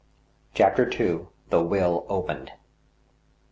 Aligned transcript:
CHAPTER 0.55 0.89
II. 0.91 1.27
THE 1.51 1.61
WILL 1.61 2.07
OPENED. 2.09 2.53